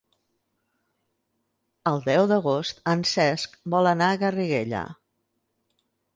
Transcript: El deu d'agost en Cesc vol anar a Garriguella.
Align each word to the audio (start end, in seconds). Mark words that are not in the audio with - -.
El 1.91 2.01
deu 2.07 2.25
d'agost 2.31 2.81
en 2.95 3.05
Cesc 3.11 3.55
vol 3.77 3.93
anar 3.93 4.09
a 4.11 4.19
Garriguella. 4.27 4.83